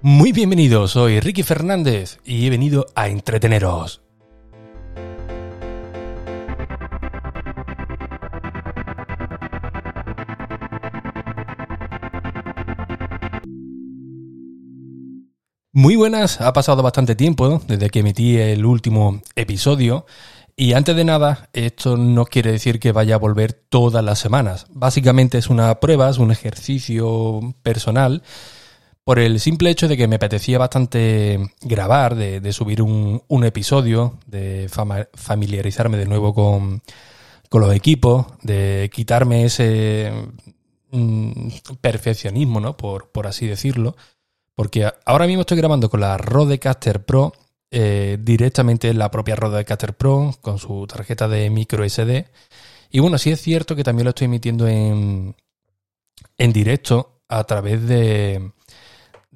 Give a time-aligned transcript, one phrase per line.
[0.00, 4.00] Muy bienvenidos, soy Ricky Fernández y he venido a entreteneros.
[15.72, 20.06] Muy buenas, ha pasado bastante tiempo desde que emití el último episodio
[20.54, 24.66] y antes de nada, esto no quiere decir que vaya a volver todas las semanas.
[24.70, 28.22] Básicamente es una prueba, es un ejercicio personal
[29.08, 34.68] por el simple hecho de que me apetecía bastante grabar, de, subir un, episodio, de
[35.14, 36.82] familiarizarme de nuevo con,
[37.50, 40.12] los equipos, de quitarme ese
[40.90, 41.48] mm,
[41.80, 42.76] perfeccionismo, ¿no?
[42.76, 43.96] Por, así decirlo.
[44.54, 47.32] Porque ahora mismo estoy grabando con la Rodecaster Pro,
[47.70, 52.28] eh, directamente en la propia Rodecaster Pro, con su tarjeta de micro SD.
[52.90, 55.34] Y bueno, sí es cierto que también lo estoy emitiendo en,
[56.36, 58.52] en directo a través de,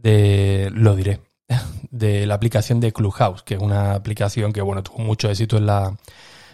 [0.03, 1.20] de, lo diré,
[1.91, 5.67] de la aplicación de Clubhouse, que es una aplicación que, bueno, tuvo mucho éxito en
[5.67, 5.97] la,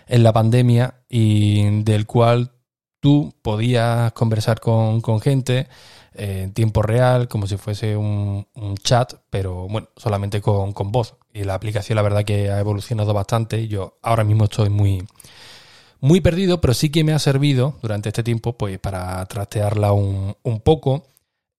[0.06, 2.52] en la pandemia y del cual
[3.00, 5.68] tú podías conversar con, gente
[6.14, 8.46] en tiempo real, como si fuese un,
[8.82, 11.14] chat, pero bueno, solamente con, con, voz.
[11.32, 13.68] Y la aplicación, la verdad, que ha evolucionado bastante.
[13.68, 15.06] Yo ahora mismo estoy muy,
[16.00, 20.36] muy perdido, pero sí que me ha servido durante este tiempo, pues, para trastearla un,
[20.42, 21.04] un poco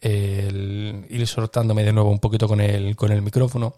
[0.01, 3.75] el ir soltándome de nuevo un poquito con el, con el micrófono.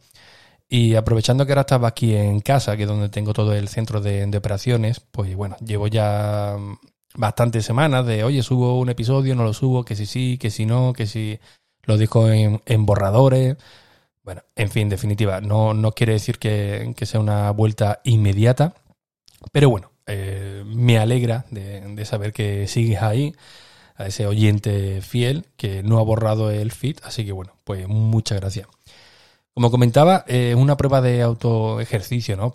[0.69, 3.99] Y aprovechando que ahora estaba aquí en casa, que es donde tengo todo el centro
[3.99, 6.55] de, operaciones, pues bueno, llevo ya
[7.13, 10.65] bastantes semanas de, oye, subo un episodio, no lo subo, que si sí, que si
[10.65, 11.39] no, que si
[11.83, 13.57] lo dejo en, borradores.
[14.23, 18.73] Bueno, en fin, definitiva, no, no quiere decir que, sea una vuelta inmediata,
[19.51, 23.35] pero bueno, eh, me alegra de saber que sigues ahí
[23.95, 26.97] a ese oyente fiel que no ha borrado el feed.
[27.03, 28.67] Así que bueno, pues muchas gracias.
[29.53, 32.53] Como comentaba, es una prueba de auto ejercicio, ¿no?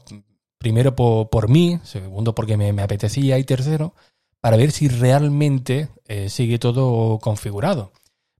[0.59, 3.95] Primero por, mí, segundo porque me, apetecía y tercero
[4.41, 7.93] para ver si realmente eh, sigue todo configurado.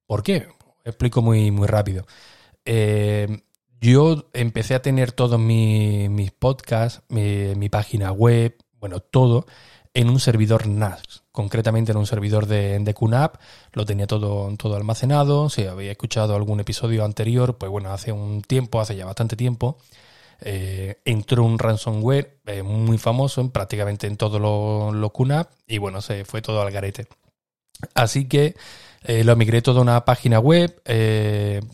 [0.07, 0.49] ¿Por qué?
[0.85, 2.07] Explico muy, muy rápido.
[2.65, 3.43] Eh,
[3.81, 9.47] yo empecé a tener todos mis, podcasts, mi, mi, página web, bueno, todo
[9.97, 13.37] en un servidor NAS, concretamente en un servidor de, de QNAP,
[13.73, 18.43] lo tenía todo, todo almacenado, si había escuchado algún episodio anterior, pues bueno, hace un
[18.43, 19.79] tiempo, hace ya bastante tiempo,
[20.43, 26.03] eh, entró un ransomware eh, muy famoso prácticamente en todos los lo QNAP y bueno,
[26.03, 27.07] se fue todo al garete.
[27.95, 28.55] Así que
[29.03, 30.79] eh, lo migré todo a una página web,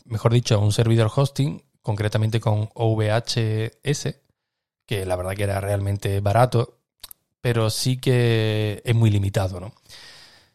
[0.04, 4.14] mejor dicho, a un servidor hosting, concretamente con OVHS,
[4.86, 6.81] que la verdad que era realmente barato
[7.42, 9.74] pero sí que es muy limitado, ¿no?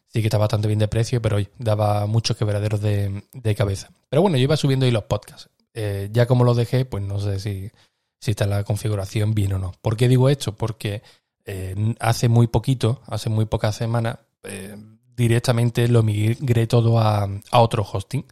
[0.08, 3.90] Sí que está bastante bien de precio, pero daba muchos quebraderos de, de cabeza.
[4.08, 5.50] Pero bueno, yo iba subiendo ahí los podcasts.
[5.74, 7.70] Eh, ya como lo dejé, pues no sé si,
[8.18, 9.74] si está la configuración bien o no.
[9.82, 10.56] ¿Por qué digo esto?
[10.56, 11.02] Porque
[11.44, 14.76] eh, hace muy poquito, hace muy pocas semanas, eh,
[15.14, 18.24] directamente lo migré todo a, a, otro hosting.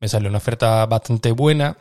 [0.00, 1.78] Me salió una oferta bastante buena,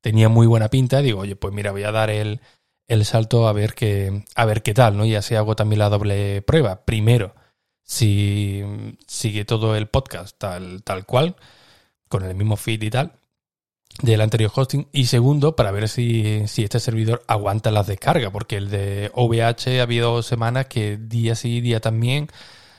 [0.00, 1.00] tenía muy buena pinta.
[1.00, 2.40] Digo, oye, pues mira, voy a dar el,
[2.88, 5.04] el salto a ver qué, a ver qué tal, ¿no?
[5.04, 6.84] Y así hago también la doble prueba.
[6.84, 7.34] Primero,
[7.82, 8.62] si
[9.06, 11.36] sigue todo el podcast tal, tal cual,
[12.08, 13.12] con el mismo feed y tal,
[14.02, 14.88] del anterior hosting.
[14.92, 19.80] Y segundo, para ver si, si este servidor aguanta las descargas, porque el de OVH
[19.80, 22.28] ha habido semanas que día sí, día también,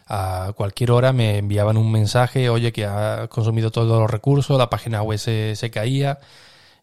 [0.08, 4.70] a cualquier hora me enviaban un mensaje, oye, que ha consumido todos los recursos, la
[4.70, 6.20] página web se, se caía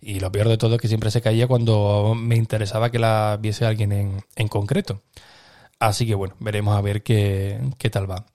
[0.04, 3.38] y lo peor de todo es que siempre se caía cuando me interesaba que la
[3.40, 5.00] viese alguien en, concreto.
[5.78, 7.58] Así que bueno, veremos a ver qué,
[7.90, 8.26] tal va.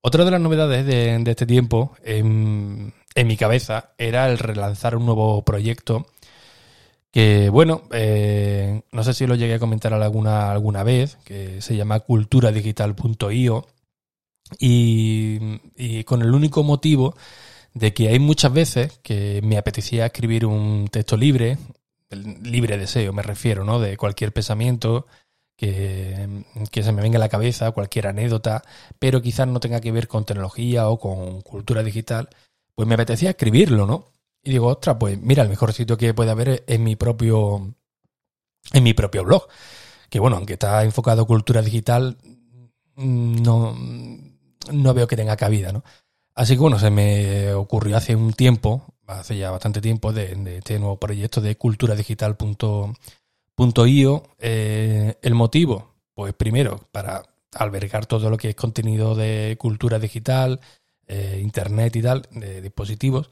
[0.00, 5.44] Otra de las novedades de, este tiempo en, mi cabeza era el relanzar un nuevo
[5.44, 6.06] proyecto
[7.10, 11.76] que, bueno, eh, no sé si lo llegué a comentar alguna, alguna vez, que se
[11.76, 13.66] llama culturadigital.io
[14.58, 15.38] y,
[15.76, 17.14] y con el único motivo
[17.74, 21.58] de que hay muchas veces que me apetecía escribir un texto libre,
[22.10, 23.78] libre deseo me refiero, ¿no?
[23.80, 25.06] De cualquier pensamiento
[25.56, 28.62] que, que, se me venga a la cabeza, cualquier anécdota,
[28.98, 32.30] pero quizás no tenga que ver con tecnología o con cultura digital,
[32.74, 34.06] pues me apetecía escribirlo, ¿no?
[34.42, 37.74] Y digo, ostras, pues mira, el mejor sitio que puede haber es mi propio,
[38.72, 39.48] en mi propio blog.
[40.08, 42.16] Que bueno, aunque está enfocado a cultura digital,
[42.96, 43.76] no,
[44.72, 45.84] no veo que tenga cabida, ¿no?
[46.40, 50.78] Así que bueno, se me ocurrió hace un tiempo, hace ya bastante tiempo, de, este
[50.78, 54.22] nuevo proyecto de culturadigital.io.
[54.38, 60.60] Eh, el motivo, pues primero, para albergar todo lo que es contenido de cultura digital,
[61.06, 63.28] eh, internet y tal, de dispositivos.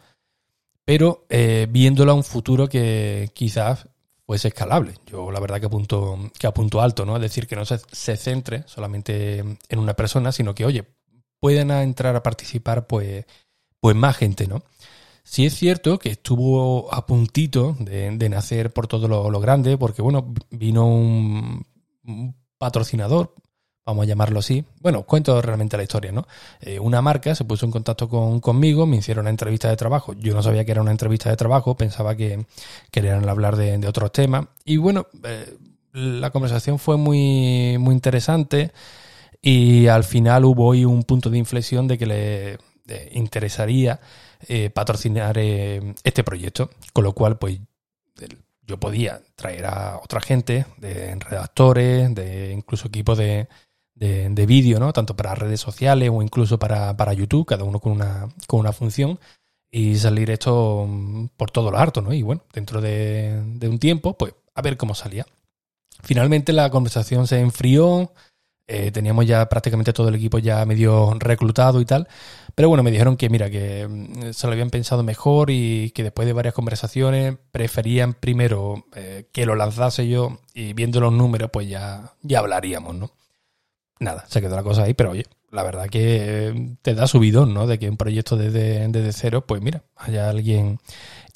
[0.84, 3.88] pero eh, viéndolo a un futuro que quizás
[4.26, 4.93] fuese escalable.
[5.06, 7.16] Yo la verdad que apunto, que apunto alto, ¿no?
[7.16, 10.98] Es decir, que no se, se centre solamente en una persona, sino que, oye,
[11.40, 13.25] pueden entrar a participar pues,
[13.81, 14.62] pues más gente, ¿no?
[15.29, 20.32] Sí es cierto que estuvo a puntito de, nacer por todo lo, grande, porque bueno,
[20.50, 21.67] vino un,
[22.56, 23.35] patrocinador,
[23.85, 24.64] vamos a llamarlo así.
[24.81, 26.26] Bueno, cuento realmente la historia, ¿no?
[26.62, 30.14] Eh, una marca se puso en contacto con, conmigo, me hicieron una entrevista de trabajo.
[30.14, 32.46] Yo no sabía que era una entrevista de trabajo, pensaba que
[32.90, 34.46] querían hablar de, otros temas.
[34.64, 35.58] Y bueno, eh,
[35.93, 38.73] la conversación fue muy, muy interesante
[39.40, 42.58] y al final hubo hoy un punto de inflexión de que le
[43.12, 44.00] interesaría
[44.46, 47.58] eh, patrocinar eh, este proyecto, con lo cual pues
[48.67, 53.49] yo podía traer a otra gente, de redactores, de incluso equipos de,
[53.94, 54.93] de, vídeo, ¿no?
[54.93, 58.73] Tanto para redes sociales o incluso para, para, YouTube, cada uno con una, con una
[58.73, 59.19] función,
[59.70, 62.12] y salir esto mm, por todo lo harto, ¿no?
[62.12, 65.26] Y bueno, dentro de, de un tiempo, pues a ver cómo salía.
[66.02, 68.12] Finalmente la conversación se enfrió,
[68.70, 72.06] eh, teníamos ya prácticamente todo el equipo ya medio reclutado y tal.
[72.55, 76.03] Pero bueno, me dijeron que mira, que mm, se lo habían pensado mejor y que
[76.03, 81.49] después de varias conversaciones preferían primero eh, que lo lanzase yo y viendo los números
[81.50, 83.11] pues ya, ya hablaríamos, ¿no?
[84.00, 87.67] Nada, se quedó la cosa ahí, pero oye, la verdad que te da subidón, ¿no?
[87.67, 90.79] De que un proyecto desde, desde cero, pues mira, haya alguien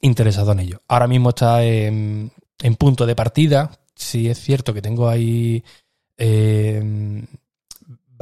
[0.03, 0.83] interesado en ello.
[0.87, 2.31] Ahora mismo está en,
[2.61, 3.71] en punto de partida.
[3.95, 5.65] Sí es cierto que tengo ahí
[6.19, 7.25] eh,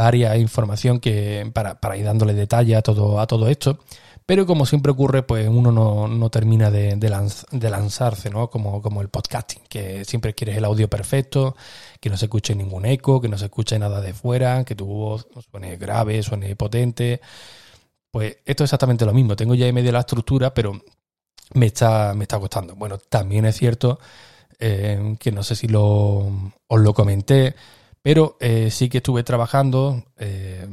[0.01, 3.79] varia información que para, ir dándole detalle a todo, a todo esto.
[4.27, 6.97] Pero como siempre ocurre, pues uno no, termina de,
[7.51, 8.49] lanzarse, ¿no?
[8.49, 11.57] Como, como el podcasting, que siempre quieres el audio perfecto,
[12.01, 14.87] que no se escuche ningún eco, que no se escuche nada de fuera, que tu
[14.87, 17.21] voz suene grave, suene potente.
[18.13, 19.35] Pues esto es exactamente lo mismo.
[19.35, 20.81] Tengo ya en medio la estructura, pero
[21.55, 22.77] me está, me está costando.
[22.77, 23.99] Bueno, también es cierto
[24.61, 27.57] eh, que no sé si lo, os lo comenté,
[28.03, 30.67] pero eh, sí que estuve trabajando, eh,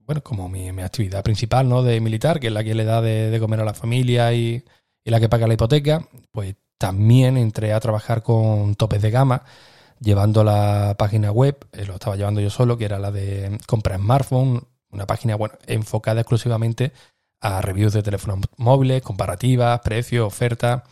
[0.00, 1.82] bueno, como mi, actividad principal, ¿no?
[1.82, 4.64] De militar, que es la que le da de, comer a la familia y,
[5.04, 9.44] la que paga la hipoteca, pues también entré a trabajar con topes de gama,
[10.00, 13.96] llevando la página web, eh, lo estaba llevando yo solo, que era la de compra
[13.96, 16.92] smartphone, una página enfocada exclusivamente
[17.40, 20.82] a reviews de teléfonos móviles, comparativas, precios, ofertas.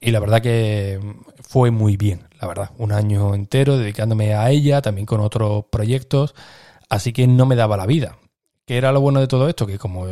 [0.00, 0.98] Y la verdad que
[1.42, 2.70] fue muy bien, la verdad.
[2.78, 6.34] Un año entero dedicándome a ella, también con otros proyectos.
[6.88, 8.18] Así que no me daba la vida.
[8.66, 9.66] ¿Qué era lo bueno de todo esto?
[9.66, 10.06] Que como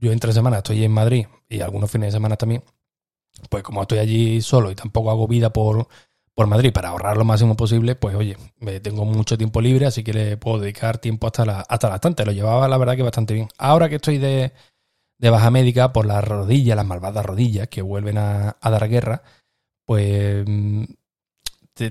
[0.00, 2.62] yo entre semana estoy en Madrid y algunos fines de semana también,
[3.50, 5.88] pues como estoy allí solo y tampoco hago vida por,
[6.34, 8.36] por Madrid para ahorrar lo máximo posible, pues oye,
[8.82, 12.32] tengo mucho tiempo libre, así que le puedo dedicar tiempo hasta la, hasta la Lo
[12.32, 13.48] llevaba la verdad que bastante bien.
[13.58, 14.52] Ahora que estoy de,
[15.18, 19.22] de baja médica por las rodillas, las malvadas rodillas que vuelven a, dar guerra,
[19.84, 20.84] pues mm,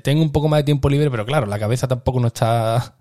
[0.02, 2.96] tengo un poco más de tiempo libre, pero claro, la cabeza tampoco no está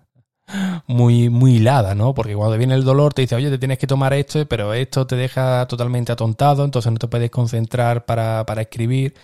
[0.87, 2.15] muy, muy hilada, ¿no?
[2.15, 5.07] Porque cuando viene el dolor te dice, oye, te tienes que tomar esto, pero esto
[5.07, 9.15] te deja totalmente atontado, entonces no te puedes concentrar para, para escribir.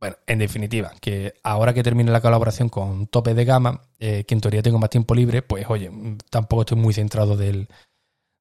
[0.00, 4.34] Bueno, en definitiva, que ahora que termine la colaboración con Tope de Gama, eh, que
[4.34, 5.90] en teoría tengo más tiempo libre, pues oye,
[6.30, 7.68] tampoco estoy muy centrado del,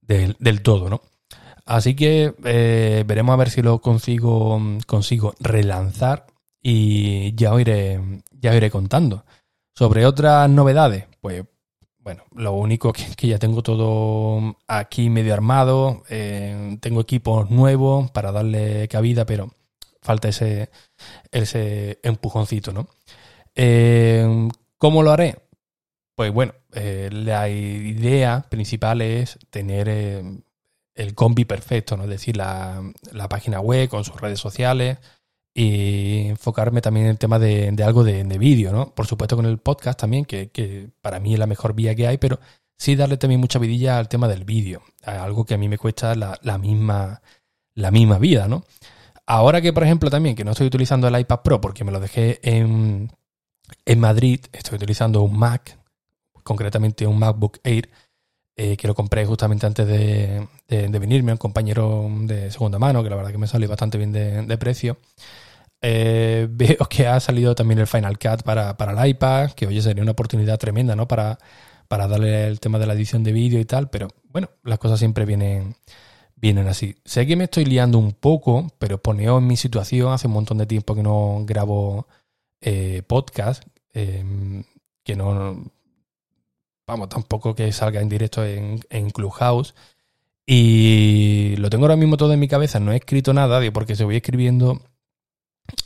[0.01, 1.01] del, del todo, ¿no?
[1.65, 6.27] Así que eh, veremos a ver si lo consigo, consigo relanzar
[6.69, 7.97] y ya os iré,
[8.41, 9.23] ya iré contando.
[9.73, 11.45] Sobre otras novedades, pues
[11.99, 18.11] bueno, lo único que, que ya tengo todo aquí medio armado, eh, tengo equipos nuevos
[18.11, 19.49] para darle cabida, pero
[20.01, 20.69] falta ese,
[21.31, 22.89] ese empujoncito, ¿no?
[23.55, 25.37] Eh, ¿Cómo lo haré?
[26.15, 32.03] Pues bueno, la idea principal es tener el combi perfecto, ¿no?
[32.03, 32.81] Es decir, la,
[33.29, 34.97] página web con sus redes sociales
[35.59, 38.93] y enfocarme también en el tema de, algo de, vídeo, ¿no?
[38.93, 42.19] Por supuesto con el podcast también, que, para mí es la mejor vía que hay,
[42.19, 42.39] pero
[42.77, 46.13] sí darle también mucha vidilla al tema del vídeo, algo que a mí me cuesta
[46.13, 47.23] la, misma,
[47.73, 48.65] la misma vida, ¿no?
[49.25, 51.99] Ahora que, por ejemplo, también que no estoy utilizando el iPad Pro porque me lo
[51.99, 53.11] dejé en,
[53.83, 55.75] en Madrid, estoy utilizando un Mac,
[56.43, 57.89] concretamente un MacBook Air,
[58.59, 63.15] eh, que lo compré justamente antes de, venirme, un compañero de segunda mano, que la
[63.15, 64.97] verdad que me salió bastante bien de, precio.
[65.81, 70.03] Eh, veo que ha salido también el Final Cut para, el iPad, que oye, sería
[70.03, 71.07] una oportunidad tremenda, ¿no?
[71.07, 71.37] Para,
[71.87, 74.99] para darle el tema de la edición de vídeo y tal, pero bueno, las cosas
[74.99, 75.75] siempre vienen,
[76.35, 76.95] vienen así.
[77.05, 80.57] Sé que me estoy liando un poco, pero poneos en mi situación, hace un montón
[80.57, 82.07] de tiempo que no grabo
[82.61, 85.63] eh, podcast, que no,
[86.87, 89.75] vamos, tampoco que salga en directo en, en Clubhouse.
[90.45, 94.05] Y lo tengo ahora mismo todo en mi cabeza, no he escrito nada, porque se
[94.05, 94.81] voy escribiendo,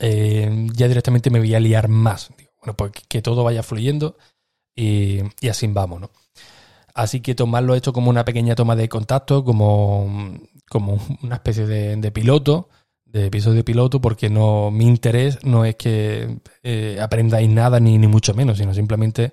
[0.00, 2.30] eh, ya directamente me voy a liar más.
[2.60, 4.16] bueno, pues que todo vaya fluyendo
[4.74, 6.10] y, así vamos, ¿no?
[6.94, 12.12] Así que tomarlo esto como una pequeña toma de contacto, como, como una especie de,
[12.12, 12.68] piloto,
[13.06, 18.08] de episodio piloto, porque no mi interés no es que eh, aprendáis nada ni, ni
[18.08, 19.32] mucho menos, sino simplemente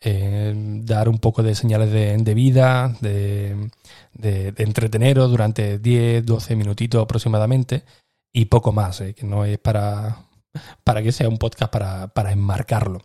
[0.00, 0.52] eh,
[0.84, 3.70] dar un poco de señales de, vida, de,
[4.12, 7.84] de, entreteneros durante 10, 12 minutitos aproximadamente
[8.32, 10.24] y poco más, eh, que no es para,
[10.84, 13.00] para que sea un podcast para, para enmarcarlo.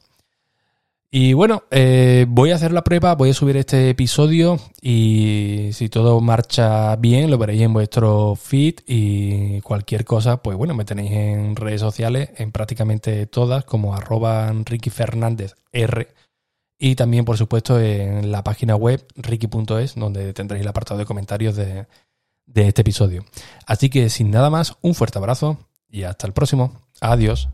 [1.15, 5.87] Y bueno, eh, voy a hacer la prueba, voy a subir este episodio y si
[5.87, 11.11] todo marcha bien lo veréis en vuestro feed y cualquier cosa, pues bueno, me tenéis
[11.11, 16.07] en redes sociales, en prácticamente todas, como arroba Ricky Fernández R
[16.79, 21.55] y también, por supuesto, en la página web ricky.es, donde tendréis el apartado de comentarios
[21.55, 21.85] de,
[22.45, 23.25] de este episodio.
[23.65, 25.57] Así que sin nada más, un fuerte abrazo
[25.89, 26.81] y hasta el próximo.
[27.01, 27.49] Adiós.